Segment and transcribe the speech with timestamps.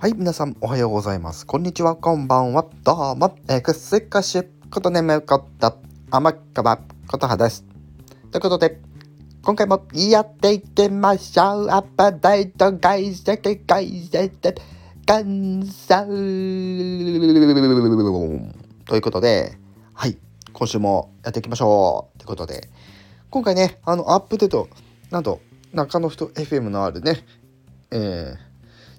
[0.00, 1.46] はい、皆さんおはようございます。
[1.46, 2.64] こんにちは、こんばんは。
[2.84, 5.76] どうも、えくすかしことねむこと、
[6.10, 7.66] 甘川ことはです。
[8.30, 8.80] ということで、
[9.42, 11.68] 今回もやっていきましょう。
[11.68, 14.54] アップデート解析解説
[15.04, 16.06] 感想
[18.86, 19.58] ということで、
[19.92, 20.16] はい、
[20.54, 22.18] 今週もやっていきましょう。
[22.18, 22.70] ということで、
[23.28, 24.70] 今回ね、あの、アップデート、
[25.10, 25.42] なんと、
[25.74, 27.18] 中野人 FM のあるね、
[27.90, 28.36] えー、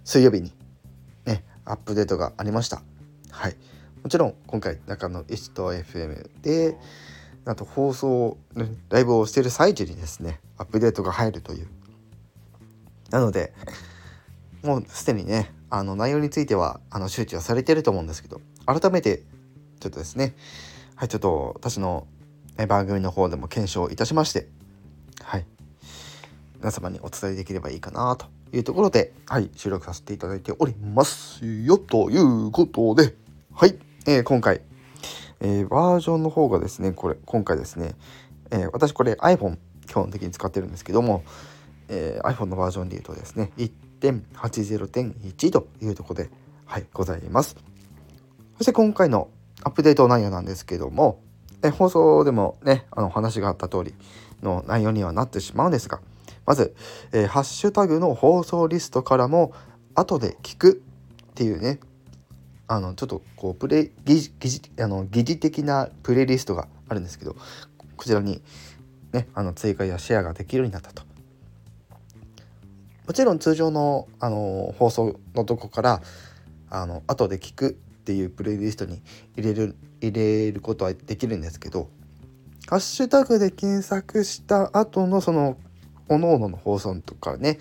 [0.04, 0.61] 水曜日に
[1.66, 2.82] アップデートがありました。
[3.30, 3.56] はい。
[4.04, 6.76] もちろん今回中野石と FM で
[7.46, 8.38] なんと放送
[8.90, 11.68] ライブをしている最中にですねアップデートが入るという
[13.10, 13.54] なので
[14.64, 19.24] もうすでにねあの内容についてはあの周知はされてると思うんですけど改めて
[19.80, 20.36] ちょっとですね
[20.96, 22.08] はいちょっと私の
[22.68, 24.48] 番組の方でも検証いたしまして
[25.24, 25.46] はい
[26.58, 33.16] 皆様にお伝えできればいいかなというところで、はい、収録させていただいておりますよ、ということで、
[33.54, 34.62] はい、えー、今回、
[35.40, 37.96] えー、バージョンの方がですね、これ、今回ですね、
[38.52, 39.58] えー、私これ iPhone
[39.88, 41.24] 基本的に使ってるんですけども、
[41.90, 46.30] え、iPhone のバージョンで言うとですね、1.80.1というところで、
[46.66, 47.56] はい、ございます。
[48.58, 49.30] そして今回の
[49.64, 51.22] アップデート内容なんですけども、
[51.64, 53.94] え放送でもね、あの話があった通り
[54.42, 56.00] の内容にはなってしまうんですが、
[56.52, 56.76] まず、
[57.14, 59.54] えー、ハッシュタグの放送リストからも
[59.96, 60.84] 後で聞く
[61.32, 61.80] っていうね
[62.68, 67.38] あのちょっとこうプレ疑似あの疑似的なプレイリストがあるんですけど
[67.96, 68.42] こちらに、
[69.14, 71.04] ね、あの追加やシェアができるようになったと。
[73.08, 76.02] もちろん通常のあの放送のとこから
[76.70, 77.72] あの後で聞くっ
[78.04, 79.02] ていうプレイリストに
[79.38, 81.88] 入れる入れることはできるんですけど
[82.68, 85.56] ハッシュタグで検索した後のその
[86.12, 87.58] 各々の放送とかね、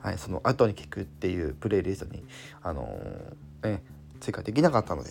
[0.00, 2.24] はい、その後に聞くっていうプレイリストに、
[2.62, 3.82] あのー、ね、
[4.20, 5.10] 追加できなかったので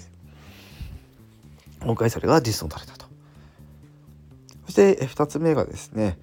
[1.81, 3.06] 今回それが実装されたと。
[4.66, 6.18] そして2つ目がですね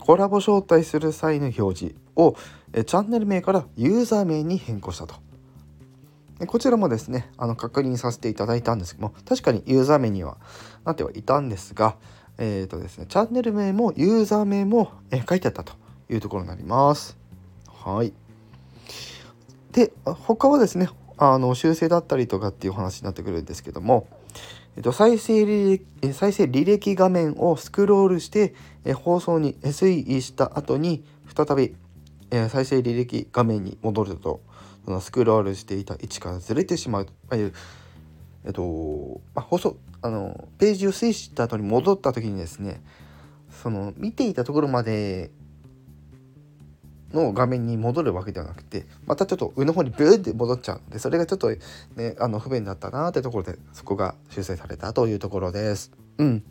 [0.00, 2.36] コラボ招待する際の表示を
[2.72, 5.16] チャンネル名からユーザー名に変更したと。
[6.46, 10.36] こちらもですねあの確認させていただいたんですけども確かにユーザー名には
[10.84, 11.96] なってはいたんですが、
[12.38, 14.92] えーとですね、チャンネル名もユーザー名も、
[15.28, 17.16] 書いてあったというところになります。
[17.68, 18.12] はい。
[19.72, 24.08] で、他はですね、あの修正だったりとかっていう話になってくるんですけども、
[24.76, 28.54] えっと、再生履歴再生履歴画面をスクロールして
[28.84, 31.04] え放送に推移した後に
[31.34, 31.74] 再び
[32.30, 34.40] え再生履歴画面に戻ると
[34.84, 37.52] そのスクロールしていた位置からずれてしまうという、
[38.44, 42.82] えっとまあ、放送あのページを推移した後に戻った時にですね
[43.62, 45.30] その見ていたところまで
[47.14, 51.48] の画面に戻るわけではなくてまたちょっと上の方にブーって戻っちゃうんでそれがちょっと
[51.96, 55.92] ねあの不便だったなってところでそこが修正されたというところです。
[56.18, 56.42] うん。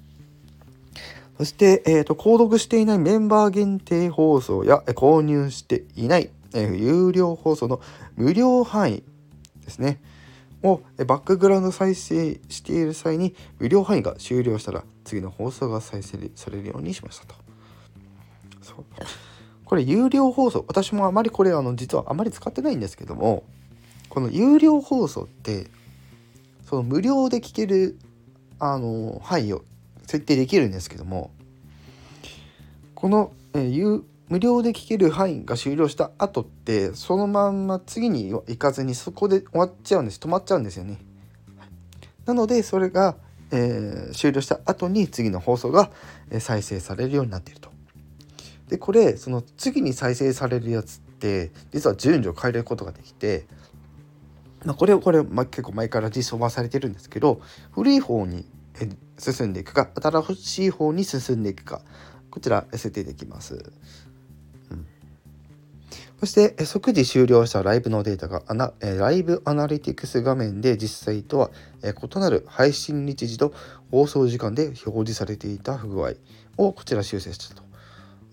[1.38, 7.82] そして、えーと、購読していないメンバー限定放送や購入していない、えー、有料放送の
[8.16, 9.04] 無料範囲
[9.64, 10.00] ですね
[10.62, 17.36] をバックグラウンド再生している際に無料範囲が終了したら次の放送が再生されるようにしましたと。
[19.74, 23.42] これ有料放送私もあまりこれあの実はあまり使ってないんですけども
[24.08, 25.66] この有料放送って
[26.70, 27.98] その無料で聞ける
[28.60, 29.64] あの範囲を
[30.06, 31.32] 設定できるんですけども
[32.94, 41.00] この、えー、無料で聞ける範囲が終了した後ってそのまんま次に行かずにそこで終わっちゃうんです止まっちゃうんですよね。
[42.28, 43.16] なのでそれが、
[43.50, 45.90] えー、終了した後に次の放送が
[46.40, 47.63] 再生されるようになっている。
[48.74, 53.46] でこれその次に再生されるやつって実は順序を変えることができて、
[54.66, 57.40] まあ、これをこれ、まあ、結構前から実装はされてるんですけど
[57.72, 58.48] 古い方に
[59.20, 61.82] 進んでいくか新しい方に進んでいくか
[62.32, 63.72] こちら設定できます。
[66.20, 71.52] そして即時終了したライブのデータがアナライブアナリティクス画面で実際とは
[71.84, 73.54] 異なる配信日時と
[73.92, 76.14] 放送時間で表示されていた不具合
[76.58, 77.73] をこちら修正したと。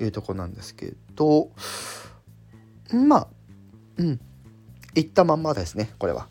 [0.01, 1.51] いうとこなんですけど
[2.93, 3.29] まあ
[3.99, 4.21] うん
[4.95, 6.29] いったまんまですねこれは。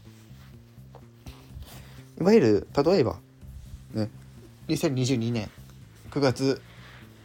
[2.20, 3.18] いわゆる例えば
[3.94, 4.10] ね
[4.68, 5.50] 2022年
[6.12, 6.62] 9月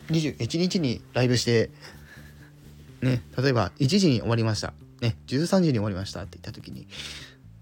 [0.09, 1.71] 21日にライブして
[3.03, 6.87] ね例えば1時に終わりましたね13時に終わりましたって言った時に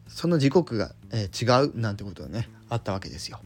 [0.08, 3.40] その時刻が、えー、違うなんてことがねあったわけですよ。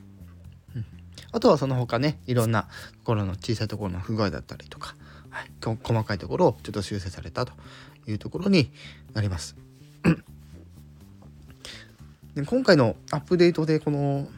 [0.74, 0.86] うん、
[1.30, 2.68] あとはその他ねいろんなと
[3.04, 4.96] ころの小さいところの不具合だったりとか
[5.36, 7.52] はい、細かいところをちょっと修正されたと
[8.06, 8.70] いうところに
[9.12, 9.54] なります。
[12.34, 14.28] で今回のアップデートでこの、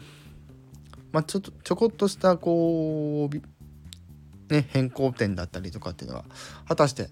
[1.13, 6.25] まあ、ちょっとちょこっとしたこう、ね、変更点だったりとかっていうのは
[6.67, 7.11] 果たして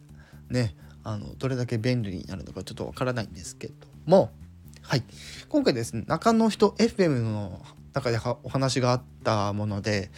[0.50, 0.74] ね
[1.04, 3.74] あのどれだけ便利になるのかちょっとわからないんですけど
[4.04, 4.32] も。
[4.82, 5.04] はい。
[5.48, 10.10] 今回ですね中の人 FM の中でお話があったもので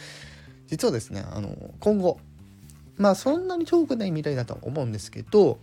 [0.68, 2.18] 実はですねあの今後
[2.98, 5.58] まあそんなに遠くない未来だと思うんですけど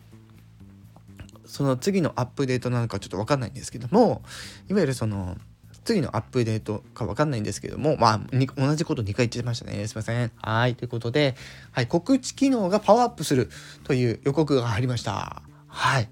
[1.46, 4.24] その次のアップデートなのかちょっと分かんないんですけども
[4.68, 5.38] いわゆるその
[5.84, 8.22] 次のアップデートか分かんないんですけどもまあ
[8.58, 9.88] 同じこと2回言ってましたね。
[9.88, 10.32] すいません。
[10.42, 10.76] はい。
[10.76, 11.36] ということで、
[11.72, 13.52] はい、告知機能がパワーアップする
[13.84, 15.44] という予告が入りました。
[15.68, 16.10] はい。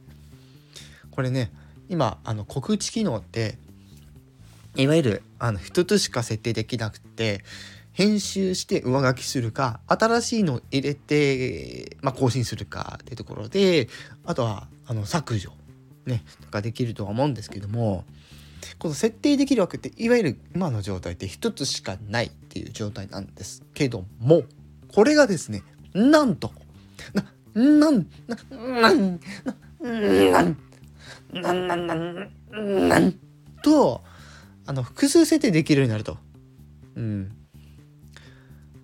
[1.10, 1.52] これね
[1.90, 3.58] 今あの告知機能って
[4.76, 7.44] いわゆるあの一つしか設定できなくて
[7.94, 13.88] 編集して上書きするか新しいのを入れて、まあ、更新するかっていうところで
[14.26, 15.52] あとはあの削除
[16.06, 18.04] ねとかできるとは思うんですけども
[18.80, 24.44] この設定できるわけっていわゆる今の状態って一つしかないっていう状態なんですけども
[24.94, 25.64] これがですね
[25.94, 26.52] なんと
[27.14, 29.20] ななんななん
[29.82, 30.58] なん
[31.34, 33.14] なんなんなんなん
[33.62, 34.02] と
[34.66, 36.18] あの複数設定できるようになると。
[36.96, 37.43] うん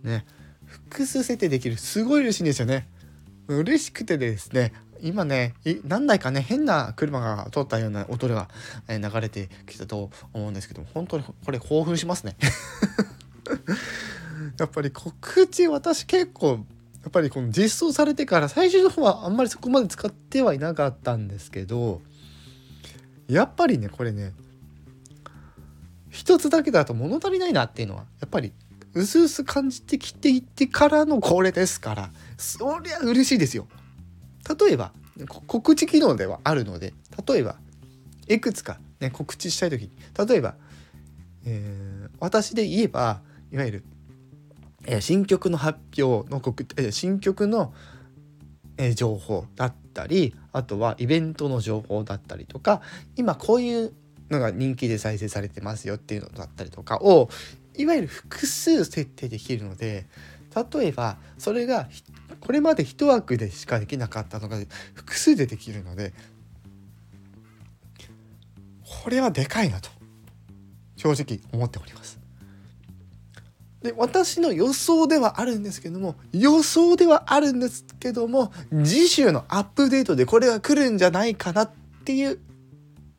[0.03, 0.25] ね。
[0.65, 1.77] 複数設定できる。
[1.77, 2.87] すごい嬉しいんですよね。
[3.47, 5.55] 嬉しくてですね今ね
[5.85, 8.47] 何台かね変な車が通ったような音が
[8.87, 12.35] 流れてきたと思うんですけど本当にこれ興奮しますね。
[14.59, 16.65] やっぱり告知私結構
[17.01, 22.01] やっぱりこの実装されてから最初の方はあんまりそこまで使ってはいなかったんですけど
[23.27, 24.33] やっぱりねこれね
[26.09, 28.51] 一つだけだと物足りないなっていうのはやっぱり
[28.93, 33.67] うすうす感じてきていってからのこれですからそりゃ嬉しいですよ。
[34.59, 34.91] 例えば
[35.27, 36.93] 告知機能ではあるので
[37.27, 37.57] 例えば
[38.27, 39.91] いくつか、ね、告知したい時に
[40.27, 40.55] 例えば、
[41.45, 43.21] えー、私で言えば
[43.51, 43.83] いわゆる、
[44.85, 47.73] えー、新曲の発表の告、えー、新曲の、
[48.77, 52.81] え情報だったりあとはイベントの情報だったりとか
[53.17, 53.93] 今こういう
[54.29, 57.29] のが人気で再生されてますよっていうのだったりとかを
[57.75, 60.07] いわゆる複数設定できるので
[60.73, 61.87] 例えばそれが
[62.41, 64.57] これまで1枠でしかできなかったのが
[64.93, 66.13] 複数でできるので
[69.03, 69.89] これはでかいなと
[70.95, 72.19] 正直思っております。
[73.81, 78.51] で私の予想ではあるんですけども予想ではあるんですけども
[78.83, 81.71] 次週のアップデートでこれが来るんじゃないかなっ
[82.03, 82.39] ていう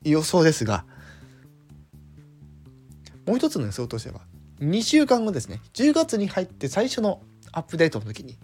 [0.02, 0.84] 予想ですが
[3.26, 4.20] もう一つの予想としては
[4.60, 7.22] 2週間後ですね10月に入って最初の
[7.52, 8.38] アップデートの時に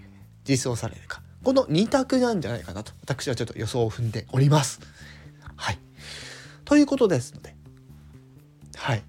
[0.49, 4.81] 実装されるかこの2択なんじゃないかなと私はちょっと予想を踏んでおります。
[5.55, 5.79] はい。
[6.65, 7.55] ということですので
[8.77, 9.03] はい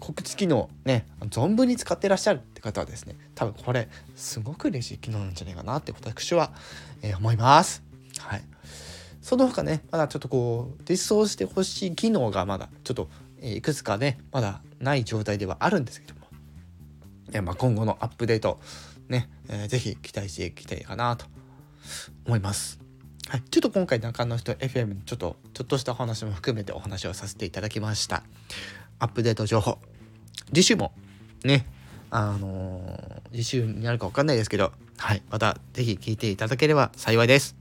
[0.00, 6.52] 告知機能ね存分に使ってらっしゃるって方はですね多分これすごく嬉しい機能なんじゃないかなって私は、
[7.02, 7.84] えー、思います。
[8.18, 8.42] はい。
[9.20, 13.08] その他ねまだちょっとこう実装してほしい機能がまだちょっと、
[13.40, 16.21] え、いくつかねまだない状態ではあるんですけど
[17.32, 18.60] え、まあ、今後のアップデート
[19.08, 21.26] ね、えー、ぜひ期待していきたいかなと
[22.26, 22.80] 思います。
[23.28, 28.22] はい、ちょっと今回中の人 FM ちょっとちょっとしたお話も含めてお話をさせていただきました。
[28.98, 29.78] アップデート情報
[30.52, 30.92] 次週も
[31.44, 31.66] ね
[32.10, 37.56] あのー、次週になるか分かんないですけどはいまた是非聞いていただければ幸いです。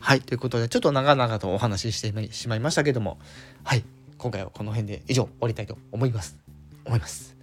[0.00, 3.18] はいということでちょっと長々とお話ししてしまいましたけども
[3.64, 3.84] はい
[4.16, 6.38] 今回はこの辺で以上終わりたいと思います
[6.84, 7.37] 思います。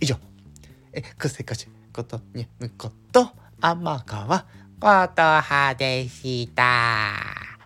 [0.00, 0.16] 以上
[0.92, 4.46] えくせかしことにむこと天川
[4.80, 6.62] ことはでした。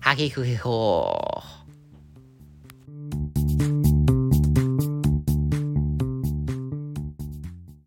[0.01, 1.62] はぎふひほー。